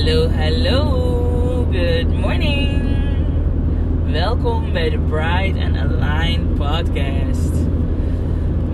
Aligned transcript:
Hallo, 0.00 0.28
hallo. 0.28 1.66
Good 1.72 2.08
morning. 2.20 2.96
Welkom 4.06 4.72
bij 4.72 4.90
de 4.90 4.98
Bride 4.98 5.64
and 5.64 5.76
Align 5.76 6.40
podcast. 6.56 7.52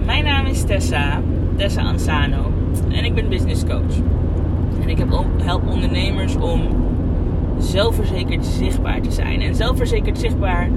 Mijn 0.04 0.24
naam 0.24 0.46
is 0.46 0.64
Tessa, 0.64 1.22
Tessa 1.56 1.82
Ansano. 1.82 2.52
En 2.88 3.04
ik 3.04 3.14
ben 3.14 3.28
business 3.28 3.64
coach. 3.64 3.96
En 4.82 4.88
ik 4.88 4.98
help 5.42 5.68
ondernemers 5.68 6.36
om 6.36 6.62
zelfverzekerd 7.58 8.46
zichtbaar 8.46 9.00
te 9.00 9.10
zijn. 9.10 9.40
En 9.40 9.54
zelfverzekerd 9.54 10.18
zichtbaar 10.18 10.70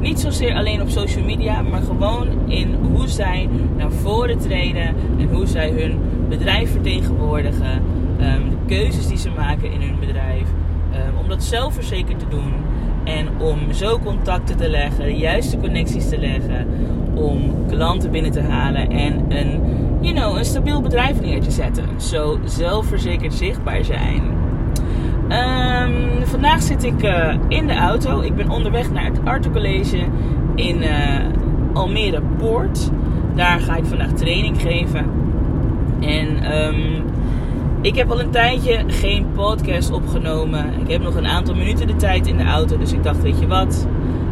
niet 0.00 0.20
zozeer 0.20 0.54
alleen 0.54 0.80
op 0.80 0.88
social 0.88 1.24
media, 1.24 1.62
maar 1.62 1.82
gewoon 1.82 2.28
in 2.46 2.74
hoe 2.74 3.08
zij 3.08 3.48
naar 3.76 3.90
voren 3.90 4.38
treden 4.38 4.94
en 5.18 5.28
hoe 5.32 5.46
zij 5.46 5.70
hun 5.70 5.98
bedrijf 6.28 6.70
vertegenwoordigen. 6.70 7.95
Ehm, 8.18 8.50
de 8.50 8.56
keuzes 8.66 9.06
die 9.06 9.18
ze 9.18 9.30
maken 9.36 9.72
in 9.72 9.80
hun 9.80 9.98
bedrijf. 10.00 10.48
Um, 10.92 11.18
om 11.18 11.28
dat 11.28 11.42
zelfverzekerd 11.44 12.18
te 12.18 12.28
doen. 12.28 12.52
En 13.04 13.28
om 13.38 13.72
zo 13.72 13.98
contacten 13.98 14.56
te 14.56 14.68
leggen, 14.68 15.04
de 15.04 15.16
juiste 15.16 15.58
connecties 15.58 16.08
te 16.08 16.18
leggen. 16.18 16.66
Om 17.14 17.66
klanten 17.68 18.10
binnen 18.10 18.32
te 18.32 18.40
halen 18.40 18.90
en 18.90 19.24
een, 19.28 19.60
you 20.00 20.14
know, 20.14 20.36
een 20.36 20.44
stabiel 20.44 20.80
bedrijf 20.80 21.20
neer 21.20 21.40
te 21.40 21.50
zetten. 21.50 21.84
Zo 21.96 22.38
zelfverzekerd 22.44 23.34
zichtbaar 23.34 23.84
zijn. 23.84 24.22
Um, 25.28 26.26
vandaag 26.26 26.62
zit 26.62 26.84
ik 26.84 27.02
uh, 27.02 27.34
in 27.48 27.66
de 27.66 27.74
auto. 27.74 28.20
Ik 28.20 28.34
ben 28.34 28.50
onderweg 28.50 28.90
naar 28.90 29.04
het 29.04 29.24
Arte 29.24 29.50
College 29.50 29.98
in 30.54 30.82
uh, 30.82 30.88
Almere 31.72 32.22
Poort. 32.38 32.90
Daar 33.34 33.60
ga 33.60 33.76
ik 33.76 33.84
vandaag 33.84 34.12
training 34.12 34.60
geven. 34.60 35.06
En 36.00 36.52
ik 37.86 37.94
heb 37.94 38.10
al 38.10 38.20
een 38.20 38.30
tijdje 38.30 38.84
geen 38.86 39.26
podcast 39.34 39.90
opgenomen. 39.90 40.80
Ik 40.80 40.90
heb 40.90 41.02
nog 41.02 41.14
een 41.14 41.26
aantal 41.26 41.54
minuten 41.54 41.86
de 41.86 41.96
tijd 41.96 42.26
in 42.26 42.36
de 42.36 42.44
auto. 42.44 42.78
Dus 42.78 42.92
ik 42.92 43.02
dacht, 43.02 43.22
weet 43.22 43.38
je 43.38 43.46
wat? 43.46 43.86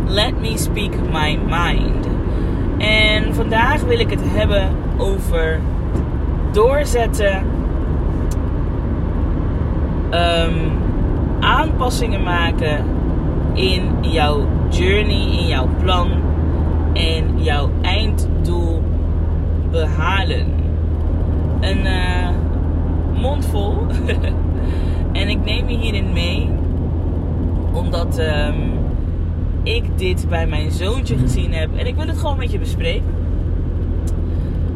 Let 0.06 0.41
me 0.41 0.59
speak 0.59 0.91
my 1.12 1.39
mind. 1.47 2.06
En 2.79 3.34
vandaag 3.34 3.83
wil 3.83 3.98
ik 3.98 4.11
het 4.11 4.20
hebben 4.25 4.69
over 4.97 5.61
doorzetten. 6.53 7.42
Um, 10.11 10.73
aanpassingen 11.41 12.23
maken 12.23 12.84
in 13.53 13.83
jouw 14.01 14.47
journey, 14.70 15.39
in 15.39 15.47
jouw 15.47 15.69
plan 15.83 16.11
en 16.92 17.42
jouw 17.42 17.70
einddoel 17.83 18.83
behalen. 19.70 20.47
Een 21.61 21.84
uh, 21.84 22.29
mond 23.15 23.47
vol. 23.47 23.77
en 25.12 25.29
ik 25.29 25.45
neem 25.45 25.69
je 25.69 25.77
hierin 25.77 26.12
mee 26.12 26.48
omdat 27.73 28.19
um, 28.19 28.73
ik 29.62 29.98
dit 29.98 30.29
bij 30.29 30.47
mijn 30.47 30.70
zoontje 30.70 31.17
gezien 31.17 31.53
heb 31.53 31.69
en 31.77 31.87
ik 31.87 31.95
wil 31.95 32.07
het 32.07 32.19
gewoon 32.19 32.39
met 32.39 32.53
je 32.53 32.59
bespreken. 32.59 33.23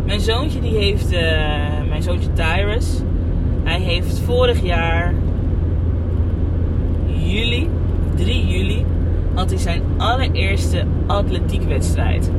Mijn 0.05 0.21
zoontje 0.21 0.61
die 0.61 0.77
heeft, 0.77 1.13
uh, 1.13 1.21
mijn 1.89 2.03
zoontje 2.03 2.33
Tyrus, 2.33 3.01
hij 3.65 3.81
heeft 3.81 4.19
vorig 4.19 4.63
jaar 4.63 5.15
juli, 7.07 7.69
3 8.15 8.47
juli, 8.47 8.85
had 9.35 9.51
hij 9.51 9.59
zijn 9.59 9.83
allereerste 9.97 10.85
atletiekwedstrijd. 11.07 12.31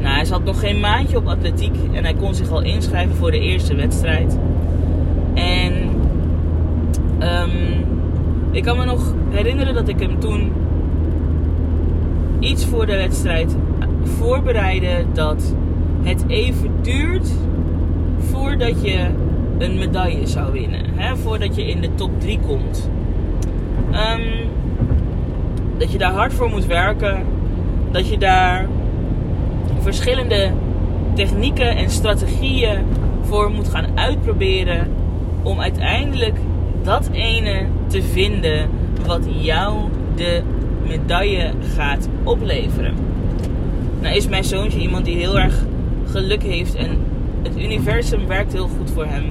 Nou, 0.00 0.14
hij 0.14 0.24
zat 0.24 0.44
nog 0.44 0.60
geen 0.60 0.80
maandje 0.80 1.16
op 1.16 1.26
atletiek 1.26 1.76
en 1.92 2.04
hij 2.04 2.14
kon 2.14 2.34
zich 2.34 2.50
al 2.50 2.62
inschrijven 2.62 3.16
voor 3.16 3.30
de 3.30 3.40
eerste 3.40 3.74
wedstrijd. 3.74 4.38
En 5.34 5.72
um, 7.20 7.84
ik 8.50 8.62
kan 8.62 8.76
me 8.76 8.84
nog 8.84 9.14
herinneren 9.30 9.74
dat 9.74 9.88
ik 9.88 10.00
hem 10.00 10.18
toen 10.18 10.52
iets 12.38 12.64
voor 12.64 12.86
de 12.86 12.96
wedstrijd 12.96 13.56
voorbereidde 14.02 15.04
dat 15.12 15.54
het 16.02 16.24
even 16.26 16.70
duurt 16.82 17.32
voordat 18.18 18.84
je 18.84 19.06
een 19.58 19.78
medaille 19.78 20.26
zou 20.26 20.52
winnen. 20.52 20.84
Hè? 20.94 21.16
Voordat 21.16 21.56
je 21.56 21.66
in 21.66 21.80
de 21.80 21.94
top 21.94 22.20
3 22.20 22.38
komt. 22.46 22.90
Um, 23.92 24.50
dat 25.78 25.92
je 25.92 25.98
daar 25.98 26.12
hard 26.12 26.34
voor 26.34 26.48
moet 26.48 26.66
werken. 26.66 27.22
Dat 27.90 28.08
je 28.08 28.18
daar 28.18 28.66
verschillende 29.78 30.50
technieken 31.14 31.76
en 31.76 31.90
strategieën 31.90 32.78
voor 33.22 33.50
moet 33.50 33.68
gaan 33.68 33.86
uitproberen. 33.94 34.88
Om 35.44 35.60
uiteindelijk 35.60 36.36
dat 36.82 37.08
ene 37.12 37.66
te 37.86 38.02
vinden 38.02 38.68
wat 39.06 39.26
jou 39.26 39.88
de 40.14 40.42
medaille 40.86 41.52
gaat 41.74 42.08
opleveren. 42.22 42.94
Nou 44.00 44.14
is 44.14 44.28
mijn 44.28 44.44
zoontje 44.44 44.80
iemand 44.80 45.04
die 45.04 45.16
heel 45.16 45.38
erg 45.38 45.64
geluk 46.10 46.42
heeft 46.42 46.74
en 46.74 46.98
het 47.42 47.58
universum 47.58 48.26
werkt 48.26 48.52
heel 48.52 48.68
goed 48.78 48.90
voor 48.90 49.06
hem. 49.06 49.24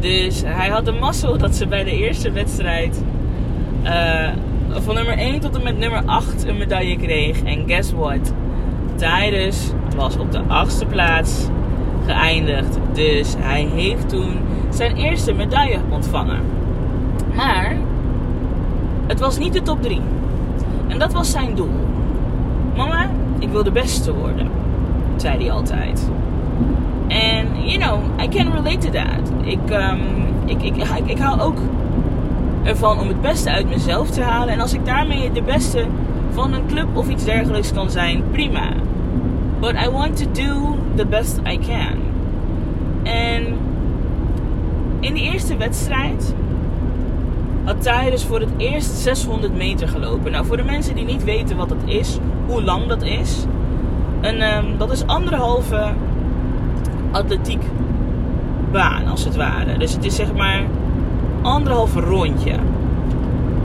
Dus 0.00 0.42
hij 0.44 0.68
had 0.68 0.84
de 0.84 0.92
mazzel 0.92 1.38
dat 1.38 1.54
ze 1.54 1.66
bij 1.66 1.84
de 1.84 1.90
eerste 1.90 2.30
wedstrijd 2.30 3.02
uh, 3.84 4.28
van 4.70 4.94
nummer 4.94 5.18
1 5.18 5.40
tot 5.40 5.56
en 5.56 5.62
met 5.62 5.78
nummer 5.78 6.02
8 6.04 6.46
een 6.46 6.58
medaille 6.58 6.96
kreeg. 6.96 7.42
En 7.42 7.64
guess 7.66 7.92
what? 7.92 8.32
Tyrus 8.94 9.70
was 9.96 10.16
op 10.16 10.32
de 10.32 10.40
achtste 10.40 10.86
plaats 10.86 11.46
geëindigd. 12.08 12.78
Dus 12.92 13.34
hij 13.38 13.68
heeft 13.74 14.08
toen 14.08 14.36
zijn 14.70 14.96
eerste 14.96 15.32
medaille 15.32 15.78
ontvangen. 15.88 16.40
Maar 17.34 17.76
het 19.06 19.20
was 19.20 19.38
niet 19.38 19.52
de 19.52 19.62
top 19.62 19.82
3. 19.82 20.00
En 20.88 20.98
dat 20.98 21.12
was 21.12 21.30
zijn 21.30 21.54
doel. 21.54 21.70
Mama, 22.76 23.10
ik 23.38 23.48
wil 23.48 23.64
de 23.64 23.70
beste 23.70 24.14
worden, 24.14 24.48
zei 25.16 25.38
hij 25.38 25.52
altijd. 25.52 26.10
En, 27.08 27.46
you 27.64 27.78
know, 27.78 28.24
I 28.24 28.28
can 28.28 28.52
relate 28.52 28.78
to 28.78 28.90
that. 28.90 29.32
Ik, 29.42 29.70
um, 29.70 30.00
ik, 30.44 30.62
ik, 30.62 30.76
ik, 30.76 31.06
ik 31.06 31.18
hou 31.18 31.40
ook 31.40 31.58
ervan 32.62 33.00
om 33.00 33.08
het 33.08 33.20
beste 33.20 33.50
uit 33.50 33.68
mezelf 33.68 34.10
te 34.10 34.22
halen. 34.22 34.54
En 34.54 34.60
als 34.60 34.72
ik 34.72 34.84
daarmee 34.84 35.32
de 35.32 35.42
beste 35.42 35.84
van 36.30 36.52
een 36.52 36.66
club 36.66 36.86
of 36.94 37.08
iets 37.08 37.24
dergelijks 37.24 37.72
kan 37.72 37.90
zijn, 37.90 38.22
prima. 38.30 38.68
But 39.60 39.74
I 39.74 39.88
want 39.88 40.16
to 40.16 40.24
do 40.32 40.76
the 40.96 41.06
best 41.06 41.38
I 41.46 41.58
can. 41.58 41.98
En 43.02 43.58
in 45.00 45.14
de 45.14 45.20
eerste 45.20 45.56
wedstrijd 45.56 46.34
had 47.64 47.82
Ty 47.82 48.10
dus 48.10 48.24
voor 48.24 48.40
het 48.40 48.50
eerst 48.56 48.90
600 48.90 49.56
meter 49.56 49.88
gelopen. 49.88 50.32
Nou, 50.32 50.46
voor 50.46 50.56
de 50.56 50.62
mensen 50.62 50.94
die 50.94 51.04
niet 51.04 51.24
weten 51.24 51.56
wat 51.56 51.68
dat 51.68 51.82
is, 51.84 52.18
hoe 52.46 52.62
lang 52.62 52.86
dat 52.86 53.02
is. 53.02 53.44
En, 54.20 54.56
um, 54.56 54.78
dat 54.78 54.92
is 54.92 55.06
anderhalve 55.06 55.92
atletiek 57.10 57.62
baan, 58.72 59.06
als 59.06 59.24
het 59.24 59.36
ware. 59.36 59.78
Dus 59.78 59.92
het 59.92 60.04
is 60.04 60.14
zeg 60.14 60.34
maar 60.34 60.62
anderhalve 61.42 62.00
rondje. 62.00 62.52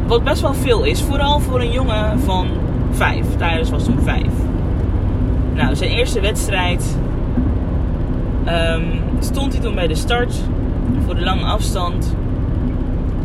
Wat 0.08 0.24
best 0.24 0.42
wel 0.42 0.54
veel 0.54 0.84
is, 0.84 1.02
vooral 1.02 1.40
voor 1.40 1.62
een 1.62 1.72
jongen 1.72 2.20
van 2.20 2.48
vijf. 2.92 3.36
Tijdens 3.38 3.70
was 3.70 3.84
toen 3.84 4.00
vijf. 4.02 4.32
Nou, 5.54 5.76
zijn 5.76 5.90
eerste 5.90 6.20
wedstrijd 6.20 6.98
um, 8.48 9.02
stond 9.20 9.54
hij 9.54 9.62
toen 9.62 9.76
bij 9.76 9.88
de 9.88 9.96
start 9.96 10.42
voor 11.06 11.16
de 11.16 11.22
lange 11.22 11.44
afstand. 11.46 12.16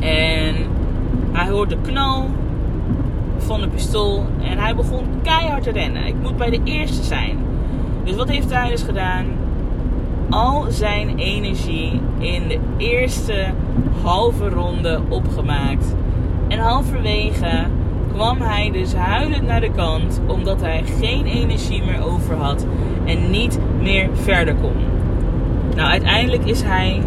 En 0.01 0.55
hij 1.33 1.49
hoorde 1.49 1.75
de 1.75 1.91
knal 1.91 2.29
van 3.39 3.61
de 3.61 3.69
pistool 3.69 4.27
en 4.43 4.59
hij 4.59 4.75
begon 4.75 5.05
keihard 5.23 5.63
te 5.63 5.71
rennen. 5.71 6.07
Ik 6.07 6.15
moet 6.23 6.37
bij 6.37 6.51
de 6.51 6.61
eerste 6.65 7.03
zijn. 7.03 7.39
Dus 8.05 8.17
wat 8.17 8.29
heeft 8.29 8.53
hij 8.53 8.69
dus 8.69 8.83
gedaan? 8.83 9.27
Al 10.31 10.67
zijn 10.69 11.19
energie 11.19 12.01
in 12.19 12.49
de 12.49 12.59
eerste 12.77 13.47
halve 14.03 14.49
ronde 14.49 15.01
opgemaakt. 15.09 15.95
En 16.49 16.59
halverwege 16.59 17.67
kwam 18.13 18.41
hij 18.41 18.71
dus 18.71 18.95
huilend 18.95 19.47
naar 19.47 19.61
de 19.61 19.71
kant 19.71 20.21
omdat 20.27 20.61
hij 20.61 20.85
geen 21.01 21.27
energie 21.27 21.83
meer 21.83 22.05
over 22.05 22.37
had 22.37 22.67
en 23.05 23.31
niet 23.31 23.59
meer 23.81 24.09
verder 24.13 24.55
kon. 24.55 24.77
Nou, 25.77 25.91
uiteindelijk 25.91 26.45
is 26.45 26.63
hij 26.63 27.03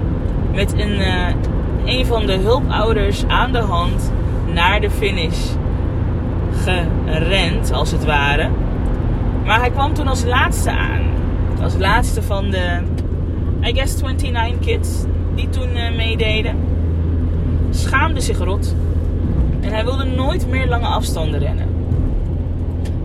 met 0.54 0.74
een, 0.74 1.00
uh, 1.00 1.28
een 1.86 2.06
van 2.06 2.26
de 2.26 2.38
hulpouders 2.38 3.26
aan 3.28 3.52
de 3.52 3.60
hand 3.60 4.12
naar 4.54 4.82
de 4.82 4.90
finish 4.90 5.50
gerend, 6.52 7.72
als 7.72 7.92
het 7.92 8.06
ware. 8.06 8.50
Maar 9.46 9.60
hij 9.60 9.70
kwam 9.70 9.94
toen 9.94 10.08
als 10.08 10.24
laatste 10.24 10.72
aan. 10.72 11.02
Als 11.64 11.78
laatste 11.78 12.22
van 12.22 12.50
de, 12.50 12.80
I 13.64 13.74
guess, 13.74 14.02
29 14.02 14.60
kids 14.60 15.04
die 15.36 15.50
toen 15.50 15.76
uh, 15.76 15.96
meededen 15.96 16.56
schaamde 17.70 18.22
zich 18.22 18.38
rot. 18.38 18.76
En 19.62 19.72
hij 19.72 19.84
wilde 19.84 20.04
nooit 20.04 20.48
meer 20.50 20.68
lange 20.68 20.86
afstanden 20.86 21.40
rennen. 21.40 21.68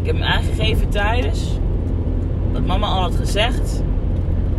Ik 0.01 0.07
heb 0.07 0.15
hem 0.15 0.25
aangegeven 0.25 0.89
tijdens. 0.89 1.59
Wat 2.53 2.67
mama 2.67 2.87
al 2.87 3.01
had 3.01 3.17
gezegd. 3.17 3.83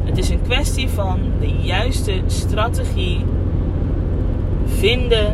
Het 0.03 0.17
is 0.17 0.29
een 0.29 0.41
kwestie 0.41 0.89
van 0.89 1.19
de 1.39 1.49
juiste 1.61 2.13
strategie 2.25 3.25
vinden, 4.65 5.33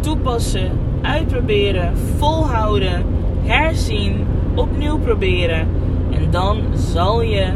toepassen, 0.00 0.70
uitproberen, 1.02 1.96
volhouden, 2.16 3.04
herzien, 3.42 4.26
opnieuw 4.54 4.98
proberen. 4.98 5.68
En 6.10 6.30
dan 6.30 6.62
zal 6.74 7.22
je 7.22 7.52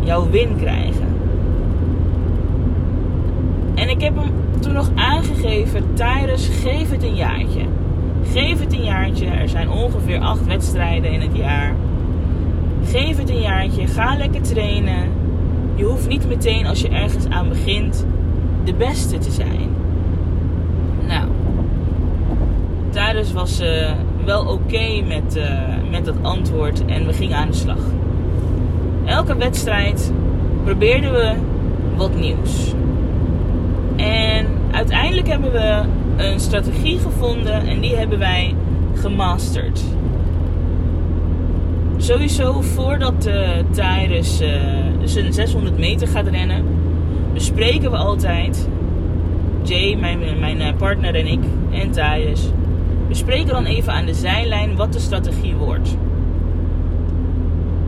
jouw 0.00 0.30
win 0.30 0.56
krijgen. 0.56 1.06
En 3.74 3.88
ik 3.88 4.00
heb 4.00 4.16
hem 4.16 4.30
toen 4.64 4.72
nog 4.72 4.90
aangegeven, 4.94 5.94
Tyrus, 5.94 6.48
geef 6.48 6.90
het 6.90 7.02
een 7.02 7.14
jaartje. 7.14 7.60
Geef 8.32 8.60
het 8.60 8.72
een 8.72 8.84
jaartje. 8.84 9.26
Er 9.26 9.48
zijn 9.48 9.70
ongeveer 9.70 10.20
acht 10.20 10.46
wedstrijden 10.46 11.12
in 11.12 11.20
het 11.20 11.36
jaar. 11.36 11.74
Geef 12.84 13.16
het 13.16 13.30
een 13.30 13.40
jaartje. 13.40 13.86
Ga 13.86 14.16
lekker 14.16 14.42
trainen. 14.42 15.08
Je 15.74 15.84
hoeft 15.84 16.08
niet 16.08 16.28
meteen 16.28 16.66
als 16.66 16.80
je 16.80 16.88
ergens 16.88 17.28
aan 17.28 17.48
begint 17.48 18.06
de 18.64 18.74
beste 18.74 19.18
te 19.18 19.30
zijn. 19.30 19.68
Nou, 21.06 21.28
Tyrus 22.90 23.32
was 23.32 23.60
uh, 23.60 23.92
wel 24.24 24.46
oké 24.46 25.02
met, 25.06 25.36
uh, 25.36 25.90
met 25.90 26.04
dat 26.04 26.16
antwoord 26.22 26.84
en 26.84 27.06
we 27.06 27.12
gingen 27.12 27.36
aan 27.36 27.50
de 27.50 27.56
slag. 27.56 27.80
Elke 29.04 29.36
wedstrijd 29.36 30.12
probeerden 30.64 31.12
we 31.12 31.34
wat 31.96 32.14
nieuws. 32.14 32.74
En 33.96 34.46
uiteindelijk 34.74 35.28
hebben 35.28 35.52
we 35.52 35.82
een 36.16 36.40
strategie 36.40 36.98
gevonden 36.98 37.66
en 37.66 37.80
die 37.80 37.96
hebben 37.96 38.18
wij 38.18 38.54
gemasterd. 38.94 39.82
Sowieso 41.96 42.60
voordat 42.60 43.26
uh, 43.26 43.48
Tyrus 43.70 44.40
uh, 44.40 44.48
zijn 45.04 45.32
600 45.32 45.78
meter 45.78 46.08
gaat 46.08 46.26
rennen, 46.26 46.64
bespreken 47.32 47.90
we 47.90 47.96
altijd, 47.96 48.68
Jay, 49.62 49.96
mijn, 49.96 50.38
mijn 50.38 50.60
eh, 50.60 50.76
partner 50.76 51.14
en 51.14 51.26
ik, 51.26 51.40
en 51.70 51.90
Tyrus, 51.90 52.50
bespreken 53.08 53.52
dan 53.52 53.64
even 53.64 53.92
aan 53.92 54.06
de 54.06 54.14
zijlijn 54.14 54.76
wat 54.76 54.92
de 54.92 54.98
strategie 54.98 55.54
wordt. 55.54 55.96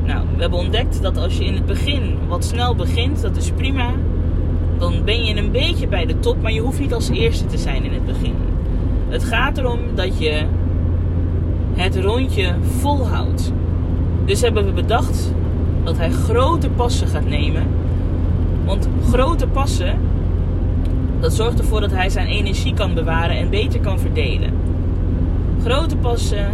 Nou, 0.04 0.24
we 0.34 0.40
hebben 0.40 0.58
ontdekt 0.58 1.02
dat 1.02 1.16
als 1.16 1.38
je 1.38 1.44
in 1.44 1.54
het 1.54 1.66
begin 1.66 2.18
wat 2.28 2.44
snel 2.44 2.74
begint, 2.74 3.22
dat 3.22 3.36
is 3.36 3.50
prima 3.50 3.92
dan 4.78 5.04
ben 5.04 5.24
je 5.24 5.36
een 5.36 5.50
beetje 5.50 5.86
bij 5.86 6.06
de 6.06 6.18
top, 6.18 6.42
maar 6.42 6.52
je 6.52 6.60
hoeft 6.60 6.80
niet 6.80 6.94
als 6.94 7.08
eerste 7.08 7.46
te 7.46 7.58
zijn 7.58 7.84
in 7.84 7.92
het 7.92 8.06
begin. 8.06 8.34
Het 9.08 9.24
gaat 9.24 9.58
erom 9.58 9.80
dat 9.94 10.18
je 10.18 10.44
het 11.74 11.96
rondje 11.96 12.54
volhoudt. 12.60 13.52
Dus 14.24 14.40
hebben 14.40 14.64
we 14.64 14.72
bedacht 14.72 15.32
dat 15.84 15.96
hij 15.96 16.10
grote 16.10 16.70
passen 16.70 17.08
gaat 17.08 17.28
nemen. 17.28 17.66
Want 18.64 18.88
grote 19.10 19.46
passen, 19.46 19.98
dat 21.20 21.32
zorgt 21.32 21.58
ervoor 21.58 21.80
dat 21.80 21.90
hij 21.90 22.08
zijn 22.08 22.26
energie 22.26 22.74
kan 22.74 22.94
bewaren 22.94 23.36
en 23.36 23.50
beter 23.50 23.80
kan 23.80 23.98
verdelen. 23.98 24.50
Grote 25.62 25.96
passen. 25.96 26.52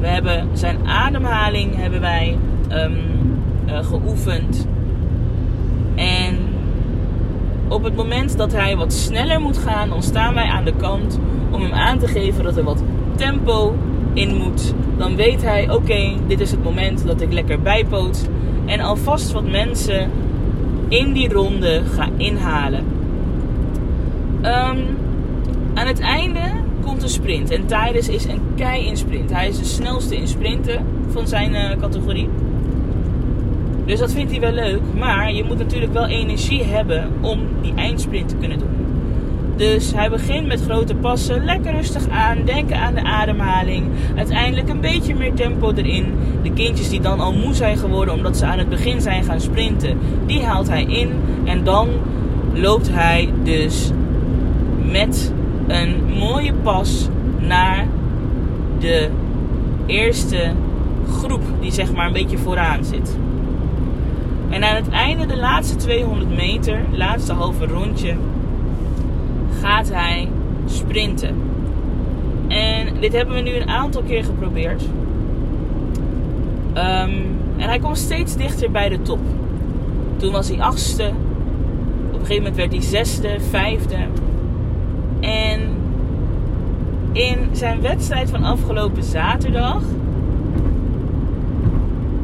We 0.00 0.06
hebben 0.06 0.48
zijn 0.52 0.86
ademhaling 0.86 1.76
hebben 1.76 2.00
wij 2.00 2.36
um, 2.72 2.96
uh, 3.66 3.84
geoefend. 3.84 4.66
En 5.98 6.36
op 7.68 7.82
het 7.82 7.96
moment 7.96 8.36
dat 8.36 8.52
hij 8.52 8.76
wat 8.76 8.92
sneller 8.92 9.40
moet 9.40 9.58
gaan, 9.58 9.88
dan 9.88 10.02
staan 10.02 10.34
wij 10.34 10.46
aan 10.46 10.64
de 10.64 10.74
kant 10.76 11.18
om 11.50 11.62
hem 11.62 11.72
aan 11.72 11.98
te 11.98 12.08
geven 12.08 12.44
dat 12.44 12.56
er 12.56 12.64
wat 12.64 12.82
tempo 13.16 13.74
in 14.12 14.36
moet. 14.36 14.74
Dan 14.96 15.16
weet 15.16 15.42
hij, 15.42 15.70
oké, 15.70 16.12
dit 16.26 16.40
is 16.40 16.50
het 16.50 16.64
moment 16.64 17.06
dat 17.06 17.20
ik 17.20 17.32
lekker 17.32 17.60
bijpoot. 17.60 18.28
En 18.66 18.80
alvast 18.80 19.32
wat 19.32 19.50
mensen 19.50 20.10
in 20.88 21.12
die 21.12 21.32
ronde 21.32 21.82
ga 21.94 22.08
inhalen. 22.16 22.84
Um, 24.42 24.96
aan 25.74 25.86
het 25.86 26.00
einde 26.00 26.40
komt 26.80 27.02
een 27.02 27.08
sprint. 27.08 27.50
En 27.50 27.66
Tyrus 27.66 28.08
is 28.08 28.24
een 28.24 28.40
kei 28.56 28.86
in 28.86 28.96
sprint. 28.96 29.32
Hij 29.32 29.48
is 29.48 29.58
de 29.58 29.64
snelste 29.64 30.16
in 30.16 30.28
sprinten 30.28 30.86
van 31.10 31.26
zijn 31.26 31.54
uh, 31.54 31.70
categorie. 31.80 32.28
Dus 33.88 33.98
dat 33.98 34.12
vindt 34.12 34.30
hij 34.30 34.40
wel 34.40 34.52
leuk. 34.52 34.80
Maar 34.98 35.32
je 35.32 35.44
moet 35.44 35.58
natuurlijk 35.58 35.92
wel 35.92 36.06
energie 36.06 36.64
hebben 36.64 37.10
om 37.20 37.40
die 37.62 37.74
eindsprint 37.74 38.28
te 38.28 38.36
kunnen 38.36 38.58
doen. 38.58 38.68
Dus 39.56 39.92
hij 39.94 40.10
begint 40.10 40.46
met 40.46 40.60
grote 40.60 40.94
passen, 40.94 41.44
lekker 41.44 41.72
rustig 41.72 42.08
aan, 42.08 42.44
denken 42.44 42.76
aan 42.76 42.94
de 42.94 43.02
ademhaling. 43.02 43.86
Uiteindelijk 44.16 44.68
een 44.68 44.80
beetje 44.80 45.14
meer 45.14 45.34
tempo 45.34 45.72
erin. 45.72 46.14
De 46.42 46.52
kindjes 46.52 46.88
die 46.88 47.00
dan 47.00 47.20
al 47.20 47.32
moe 47.32 47.54
zijn 47.54 47.78
geworden 47.78 48.14
omdat 48.14 48.36
ze 48.36 48.46
aan 48.46 48.58
het 48.58 48.68
begin 48.68 49.00
zijn 49.00 49.24
gaan 49.24 49.40
sprinten, 49.40 49.98
die 50.26 50.42
haalt 50.42 50.68
hij 50.68 50.84
in. 50.84 51.10
En 51.44 51.64
dan 51.64 51.88
loopt 52.54 52.90
hij 52.92 53.28
dus 53.42 53.90
met 54.90 55.32
een 55.66 55.94
mooie 56.18 56.52
pas 56.52 57.08
naar 57.38 57.86
de 58.78 59.08
eerste 59.86 60.52
groep 61.10 61.42
die 61.60 61.72
zeg 61.72 61.92
maar 61.92 62.06
een 62.06 62.12
beetje 62.12 62.38
vooraan 62.38 62.84
zit. 62.84 63.16
En 64.50 64.64
aan 64.64 64.76
het 64.76 64.88
einde, 64.88 65.26
de 65.26 65.36
laatste 65.36 65.76
200 65.76 66.36
meter, 66.36 66.80
laatste 66.90 67.32
halve 67.32 67.66
rondje, 67.66 68.14
gaat 69.60 69.88
hij 69.92 70.28
sprinten. 70.66 71.36
En 72.48 73.00
dit 73.00 73.12
hebben 73.12 73.34
we 73.34 73.40
nu 73.40 73.54
een 73.54 73.68
aantal 73.68 74.02
keer 74.02 74.24
geprobeerd. 74.24 74.82
Um, 76.74 77.36
en 77.56 77.68
hij 77.68 77.78
komt 77.78 77.98
steeds 77.98 78.36
dichter 78.36 78.70
bij 78.70 78.88
de 78.88 79.02
top. 79.02 79.20
Toen 80.16 80.32
was 80.32 80.48
hij 80.48 80.60
achtste. 80.60 81.12
Op 82.06 82.14
een 82.14 82.26
gegeven 82.26 82.36
moment 82.36 82.56
werd 82.56 82.72
hij 82.72 82.82
zesde, 82.82 83.40
vijfde. 83.50 83.96
En 85.20 85.60
in 87.12 87.48
zijn 87.52 87.80
wedstrijd 87.80 88.30
van 88.30 88.44
afgelopen 88.44 89.02
zaterdag 89.02 89.82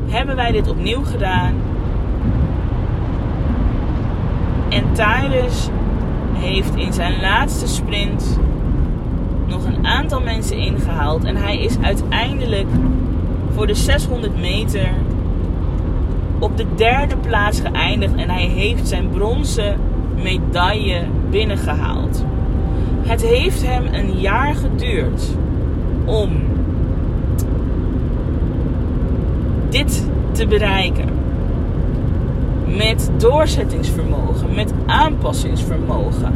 hebben 0.09 0.37
wij 0.37 0.53
dit 0.53 0.69
opnieuw 0.69 1.03
gedaan. 1.03 1.55
En 4.75 4.93
Tyrus 4.93 5.69
heeft 6.33 6.77
in 6.77 6.93
zijn 6.93 7.21
laatste 7.21 7.69
sprint 7.69 8.39
nog 9.47 9.65
een 9.65 9.87
aantal 9.87 10.21
mensen 10.21 10.57
ingehaald. 10.57 11.25
En 11.25 11.37
hij 11.37 11.59
is 11.59 11.79
uiteindelijk 11.81 12.67
voor 13.55 13.67
de 13.67 13.75
600 13.75 14.41
meter 14.41 14.89
op 16.39 16.57
de 16.57 16.67
derde 16.75 17.17
plaats 17.17 17.61
geëindigd. 17.61 18.15
En 18.15 18.31
hij 18.31 18.47
heeft 18.47 18.89
zijn 18.89 19.09
bronzen 19.09 19.79
medaille 20.23 21.03
binnengehaald. 21.31 22.25
Het 23.03 23.23
heeft 23.23 23.67
hem 23.67 23.87
een 23.93 24.21
jaar 24.21 24.55
geduurd 24.55 25.37
om 26.05 26.31
dit 29.69 30.09
te 30.33 30.47
bereiken 30.47 31.09
met 32.67 33.11
doorzettingsvermogen, 33.17 34.55
met 34.55 34.73
aanpassingsvermogen. 34.87 36.35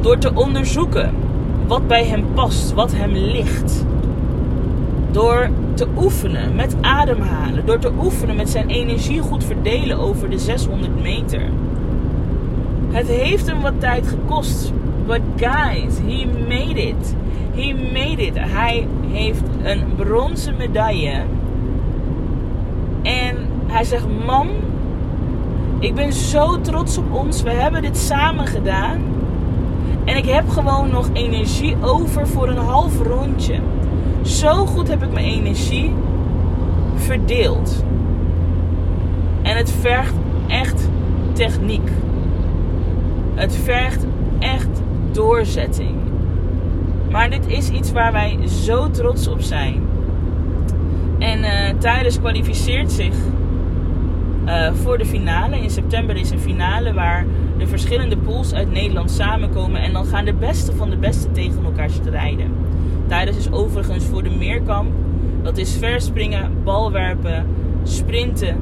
Door 0.00 0.18
te 0.18 0.34
onderzoeken 0.34 1.14
wat 1.66 1.86
bij 1.86 2.04
hem 2.04 2.24
past, 2.34 2.72
wat 2.72 2.92
hem 2.92 3.12
ligt. 3.12 3.84
Door 5.10 5.50
te 5.74 5.86
oefenen 5.96 6.54
met 6.54 6.76
ademhalen, 6.80 7.66
door 7.66 7.78
te 7.78 7.90
oefenen 8.02 8.36
met 8.36 8.50
zijn 8.50 8.68
energie 8.68 9.20
goed 9.20 9.44
verdelen 9.44 9.98
over 9.98 10.30
de 10.30 10.38
600 10.38 11.02
meter. 11.02 11.42
Het 12.90 13.08
heeft 13.08 13.46
hem 13.46 13.60
wat 13.60 13.80
tijd 13.80 14.06
gekost. 14.06 14.72
But 15.06 15.20
guys, 15.36 15.98
he 15.98 16.26
made 16.48 16.86
it. 16.86 17.14
He 17.54 17.74
made 17.92 18.26
it. 18.26 18.34
Hij 18.38 18.88
heeft 19.06 19.42
een 19.62 19.84
bronzen 19.96 20.56
medaille. 20.56 21.22
Hij 23.74 23.84
zegt: 23.84 24.06
Mam, 24.26 24.48
ik 25.78 25.94
ben 25.94 26.12
zo 26.12 26.60
trots 26.60 26.98
op 26.98 27.12
ons. 27.12 27.42
We 27.42 27.50
hebben 27.50 27.82
dit 27.82 27.96
samen 27.96 28.46
gedaan. 28.46 29.00
En 30.04 30.16
ik 30.16 30.24
heb 30.24 30.48
gewoon 30.48 30.90
nog 30.90 31.08
energie 31.12 31.76
over 31.80 32.28
voor 32.28 32.48
een 32.48 32.56
half 32.56 33.02
rondje. 33.02 33.60
Zo 34.22 34.66
goed 34.66 34.88
heb 34.88 35.02
ik 35.02 35.12
mijn 35.12 35.24
energie 35.26 35.94
verdeeld. 36.94 37.84
En 39.42 39.56
het 39.56 39.70
vergt 39.80 40.14
echt 40.46 40.88
techniek. 41.32 41.90
Het 43.34 43.56
vergt 43.56 44.06
echt 44.38 44.82
doorzetting. 45.12 45.96
Maar 47.10 47.30
dit 47.30 47.46
is 47.46 47.70
iets 47.70 47.92
waar 47.92 48.12
wij 48.12 48.38
zo 48.46 48.90
trots 48.90 49.28
op 49.28 49.40
zijn. 49.40 49.82
En 51.18 51.38
uh, 51.38 51.78
Tijdens 51.78 52.18
kwalificeert 52.18 52.92
zich 52.92 53.14
uh, 54.46 54.72
voor 54.72 54.98
de 54.98 55.06
finale. 55.06 55.56
In 55.56 55.70
september 55.70 56.16
is 56.16 56.30
een 56.30 56.40
finale 56.40 56.92
waar 56.92 57.26
de 57.58 57.66
verschillende 57.66 58.16
pools 58.16 58.54
uit 58.54 58.72
Nederland 58.72 59.10
samenkomen. 59.10 59.80
En 59.80 59.92
dan 59.92 60.06
gaan 60.06 60.24
de 60.24 60.34
beste 60.34 60.72
van 60.72 60.90
de 60.90 60.96
beste 60.96 61.30
tegen 61.30 61.64
elkaar 61.64 61.90
strijden. 61.90 62.52
Tijdens 63.06 63.36
is 63.36 63.52
overigens 63.52 64.04
voor 64.04 64.22
de 64.22 64.30
meerkamp. 64.30 64.92
Dat 65.42 65.58
is 65.58 65.76
verspringen, 65.76 66.52
balwerpen, 66.64 67.46
sprinten 67.82 68.56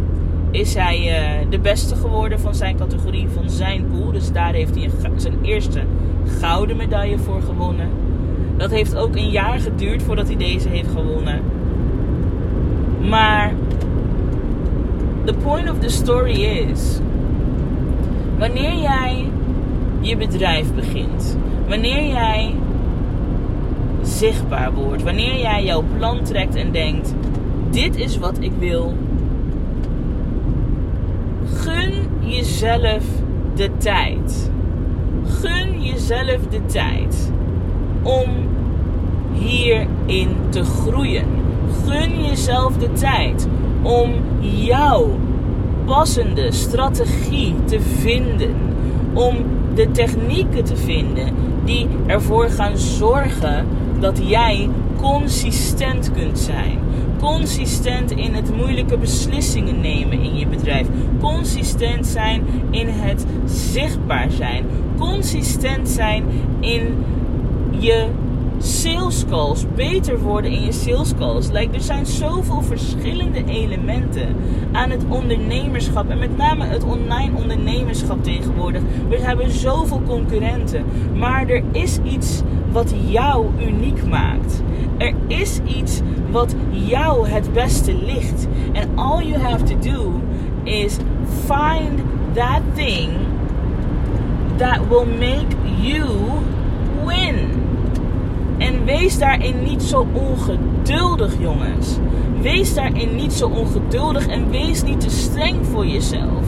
is 0.52 0.74
hij 0.74 0.96
eh, 0.96 1.46
de 1.50 1.58
beste 1.58 1.96
geworden 1.96 2.40
van 2.40 2.54
zijn 2.54 2.76
categorie, 2.76 3.28
van 3.28 3.50
zijn 3.50 3.86
pool. 3.86 4.12
Dus 4.12 4.32
daar 4.32 4.52
heeft 4.52 4.74
hij 4.74 4.90
zijn 5.16 5.38
eerste 5.42 5.80
gouden 6.40 6.76
medaille 6.76 7.18
voor 7.18 7.42
gewonnen. 7.42 7.88
Dat 8.56 8.70
heeft 8.70 8.96
ook 8.96 9.16
een 9.16 9.30
jaar 9.30 9.60
geduurd 9.60 10.02
voordat 10.02 10.26
hij 10.26 10.36
deze 10.36 10.68
heeft 10.68 10.88
gewonnen. 10.88 11.40
Maar 13.08 13.52
the 15.24 15.34
point 15.34 15.70
of 15.70 15.80
the 15.80 15.90
story 15.90 16.44
is: 16.44 17.00
wanneer 18.38 18.76
jij 18.76 19.30
je 20.00 20.16
bedrijf 20.16 20.74
begint, 20.74 21.36
wanneer 21.68 22.06
jij 22.06 22.54
zichtbaar 24.02 24.72
wordt, 24.72 25.02
wanneer 25.02 25.38
jij 25.38 25.64
jouw 25.64 25.84
plan 25.96 26.22
trekt 26.22 26.54
en 26.54 26.72
denkt: 26.72 27.14
dit 27.70 27.96
is 27.96 28.18
wat 28.18 28.36
ik 28.40 28.52
wil, 28.58 28.96
gun 31.44 31.92
jezelf 32.20 33.04
de 33.54 33.70
tijd. 33.76 34.50
Gun 35.24 35.82
jezelf 35.82 36.46
de 36.50 36.64
tijd 36.66 37.32
om 38.02 38.30
hierin 39.32 40.36
te 40.48 40.64
groeien. 40.64 41.26
Gun 41.86 42.24
jezelf 42.24 42.76
de 42.76 42.92
tijd 42.92 43.48
om 43.82 44.10
jouw 44.40 45.18
passende 45.84 46.52
strategie 46.52 47.54
te 47.64 47.80
vinden. 47.80 48.54
Om 49.14 49.36
de 49.74 49.90
technieken 49.90 50.64
te 50.64 50.76
vinden 50.76 51.34
die 51.64 51.88
ervoor 52.06 52.48
gaan 52.48 52.78
zorgen 52.78 53.66
dat 54.00 54.20
jij 54.22 54.68
consistent 54.96 56.12
kunt 56.12 56.38
zijn. 56.38 56.78
Consistent 57.20 58.10
in 58.10 58.34
het 58.34 58.56
moeilijke 58.56 58.98
beslissingen 58.98 59.80
nemen 59.80 60.20
in 60.20 60.36
je 60.36 60.46
bedrijf. 60.46 60.86
Consistent 61.20 62.06
zijn 62.06 62.44
in 62.70 62.88
het 62.88 63.26
zichtbaar 63.44 64.30
zijn. 64.30 64.64
Consistent 64.98 65.88
zijn 65.88 66.24
in 66.60 67.04
je 67.78 68.06
sales 68.62 69.24
calls, 69.28 69.64
beter 69.74 70.18
worden 70.18 70.50
in 70.50 70.64
je 70.64 70.72
sales 70.72 71.14
calls. 71.18 71.50
Like, 71.50 71.74
er 71.74 71.80
zijn 71.80 72.06
zoveel 72.06 72.62
verschillende 72.62 73.44
elementen 73.44 74.36
aan 74.72 74.90
het 74.90 75.02
ondernemerschap. 75.08 76.10
En 76.10 76.18
met 76.18 76.36
name 76.36 76.64
het 76.64 76.84
online 76.84 77.36
ondernemerschap 77.36 78.24
tegenwoordig. 78.24 78.82
We 79.08 79.18
hebben 79.20 79.50
zoveel 79.50 80.02
concurrenten. 80.06 80.84
Maar 81.14 81.48
er 81.48 81.62
is 81.72 81.98
iets 82.04 82.42
wat 82.72 82.94
jou 83.06 83.46
uniek 83.66 84.06
maakt. 84.08 84.62
Er 84.98 85.14
is 85.26 85.60
iets 85.76 86.00
wat 86.30 86.54
jou 86.70 87.28
het 87.28 87.52
beste 87.52 87.94
ligt. 87.94 88.48
En 88.72 88.88
all 88.94 89.26
you 89.26 89.42
have 89.42 89.64
to 89.64 89.78
do 89.78 90.20
is 90.64 90.96
find 91.46 92.00
that 92.34 92.60
thing 92.74 93.10
that 94.56 94.88
will 94.88 95.06
make 95.06 95.56
you 95.80 96.06
win. 97.06 97.51
En 98.62 98.84
wees 98.84 99.18
daarin 99.18 99.62
niet 99.62 99.82
zo 99.82 100.06
ongeduldig, 100.12 101.34
jongens. 101.38 101.96
Wees 102.40 102.74
daarin 102.74 103.14
niet 103.14 103.32
zo 103.32 103.46
ongeduldig 103.48 104.26
en 104.26 104.50
wees 104.50 104.82
niet 104.82 105.00
te 105.00 105.10
streng 105.10 105.66
voor 105.66 105.86
jezelf. 105.86 106.44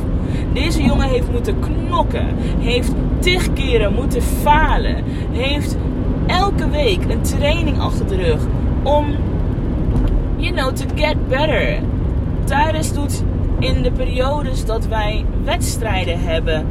Deze 0.52 0.82
jongen 0.82 1.08
heeft 1.08 1.30
moeten 1.30 1.60
knokken, 1.60 2.26
heeft 2.58 2.92
tig 3.18 3.52
keren 3.52 3.94
moeten 3.94 4.22
falen, 4.22 5.04
heeft 5.32 5.76
elke 6.26 6.70
week 6.70 7.04
een 7.08 7.22
training 7.22 7.80
achter 7.80 8.06
de 8.06 8.16
rug 8.16 8.40
om, 8.82 9.06
you 10.36 10.54
know, 10.54 10.74
to 10.74 10.84
get 10.94 11.28
better. 11.28 11.78
Tijdens 12.44 12.92
doet 12.92 13.24
in 13.58 13.82
de 13.82 13.92
periodes 13.92 14.64
dat 14.64 14.86
wij 14.86 15.24
wedstrijden 15.44 16.20
hebben, 16.20 16.66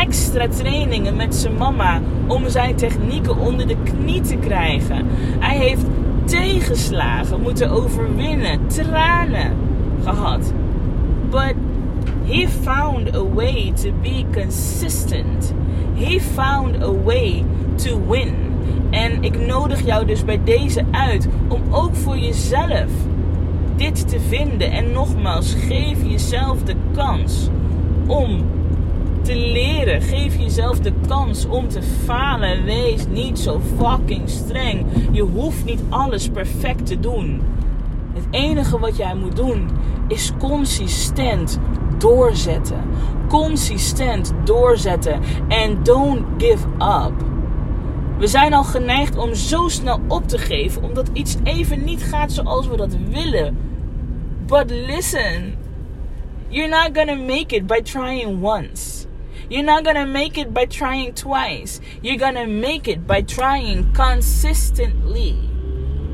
extra 0.00 0.48
trainingen 0.48 1.16
met 1.16 1.34
zijn 1.34 1.56
mama 1.56 2.00
om 2.26 2.48
zijn 2.48 2.74
technieken 2.74 3.38
onder 3.38 3.66
de 3.66 3.76
knie 3.82 4.20
te 4.20 4.36
krijgen. 4.36 5.06
Hij 5.38 5.56
heeft 5.56 5.84
tegenslagen 6.24 7.40
moeten 7.40 7.70
overwinnen, 7.70 8.66
tranen 8.66 9.56
gehad. 10.02 10.52
But 11.30 11.54
he 12.24 12.48
found 12.48 13.14
a 13.14 13.24
way 13.34 13.72
to 13.82 13.90
be 14.02 14.24
consistent. 14.32 15.54
He 15.94 16.20
found 16.20 16.82
a 16.82 16.92
way 17.04 17.44
to 17.74 18.06
win. 18.08 18.34
En 18.90 19.22
ik 19.22 19.46
nodig 19.46 19.84
jou 19.86 20.06
dus 20.06 20.24
bij 20.24 20.40
deze 20.44 20.84
uit 20.90 21.28
om 21.48 21.60
ook 21.70 21.94
voor 21.94 22.18
jezelf 22.18 22.90
dit 23.76 24.08
te 24.08 24.20
vinden. 24.20 24.70
En 24.70 24.92
nogmaals, 24.92 25.54
geef 25.54 25.98
jezelf 26.04 26.62
de 26.62 26.74
kans 26.94 27.48
om 28.06 28.44
te 29.22 29.36
leren. 29.36 30.02
Geef 30.02 30.36
jezelf 30.36 30.78
de 30.78 30.92
kans 31.08 31.46
om 31.46 31.68
te 31.68 31.82
falen. 31.82 32.64
Wees 32.64 33.06
niet 33.06 33.38
zo 33.38 33.60
fucking 33.78 34.28
streng. 34.28 34.86
Je 35.12 35.22
hoeft 35.22 35.64
niet 35.64 35.80
alles 35.88 36.28
perfect 36.28 36.86
te 36.86 37.00
doen. 37.00 37.42
Het 38.14 38.24
enige 38.30 38.78
wat 38.78 38.96
jij 38.96 39.14
moet 39.14 39.36
doen 39.36 39.70
is 40.08 40.32
consistent 40.38 41.58
doorzetten. 41.98 42.80
Consistent 43.28 44.32
doorzetten. 44.44 45.20
En 45.48 45.82
don't 45.82 46.24
give 46.38 46.66
up. 46.78 47.30
We 48.18 48.26
zijn 48.26 48.54
al 48.54 48.64
geneigd 48.64 49.16
om 49.16 49.34
zo 49.34 49.68
snel 49.68 50.00
op 50.08 50.28
te 50.28 50.38
geven 50.38 50.82
omdat 50.82 51.10
iets 51.12 51.36
even 51.44 51.84
niet 51.84 52.02
gaat 52.02 52.32
zoals 52.32 52.66
we 52.66 52.76
dat 52.76 52.96
willen. 53.10 53.56
But 54.46 54.70
listen, 54.70 55.54
you're 56.48 56.68
not 56.68 56.90
gonna 56.92 57.14
make 57.14 57.56
it 57.56 57.66
by 57.66 57.80
trying 57.80 58.42
once. 58.42 59.06
You're 59.52 59.64
not 59.64 59.84
gonna 59.84 60.06
make 60.06 60.38
it 60.38 60.54
by 60.54 60.64
trying 60.64 61.12
twice. 61.12 61.78
You're 62.00 62.16
gonna 62.16 62.46
make 62.46 62.88
it 62.88 63.06
by 63.06 63.20
trying 63.20 63.92
consistently. 63.92 65.36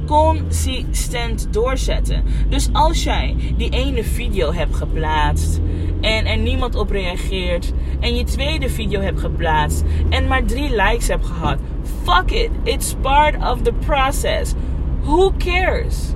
Consistent 0.08 1.52
doorzetten. 1.52 2.24
Dus 2.48 2.68
als 2.72 3.04
jij 3.04 3.36
die 3.56 3.70
ene 3.70 4.04
video 4.04 4.52
hebt 4.52 4.74
geplaatst 4.74 5.60
en 6.00 6.26
er 6.26 6.36
niemand 6.36 6.74
op 6.74 6.90
reageert, 6.90 7.72
en 8.00 8.16
je 8.16 8.24
tweede 8.24 8.68
video 8.68 9.00
hebt 9.00 9.20
geplaatst 9.20 9.84
en 10.10 10.26
maar 10.26 10.44
drie 10.44 10.70
likes 10.70 11.08
hebt 11.08 11.26
gehad, 11.26 11.58
fuck 12.02 12.30
it. 12.30 12.50
It's 12.62 12.94
part 13.00 13.36
of 13.36 13.62
the 13.62 13.72
process. 13.72 14.54
Who 15.02 15.32
cares? 15.38 16.14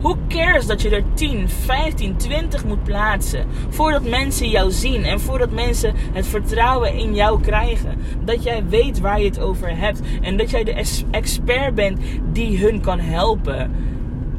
Who 0.00 0.16
cares 0.28 0.66
dat 0.66 0.82
je 0.82 0.90
er 0.90 1.04
10, 1.14 1.48
15, 1.48 2.16
20 2.16 2.64
moet 2.64 2.84
plaatsen 2.84 3.46
voordat 3.68 4.04
mensen 4.04 4.48
jou 4.48 4.70
zien 4.70 5.04
en 5.04 5.20
voordat 5.20 5.50
mensen 5.50 5.94
het 6.12 6.26
vertrouwen 6.26 6.94
in 6.94 7.14
jou 7.14 7.40
krijgen? 7.40 7.98
Dat 8.24 8.42
jij 8.42 8.64
weet 8.68 9.00
waar 9.00 9.20
je 9.20 9.26
het 9.26 9.40
over 9.40 9.76
hebt 9.78 10.00
en 10.22 10.36
dat 10.36 10.50
jij 10.50 10.64
de 10.64 10.84
expert 11.10 11.74
bent 11.74 11.98
die 12.32 12.58
hun 12.58 12.80
kan 12.80 13.00
helpen. 13.00 13.70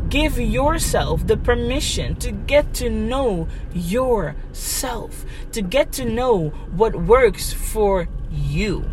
Give 0.10 0.50
yourself 0.50 1.24
the 1.26 1.38
permission 1.38 2.18
to 2.18 2.30
get 2.46 2.74
to 2.74 2.88
know 2.88 3.48
yourself, 3.72 5.26
to 5.50 5.62
get 5.70 5.92
to 5.92 6.04
know 6.04 6.54
what 6.76 7.06
works 7.06 7.54
for 7.54 8.08
you. 8.30 8.84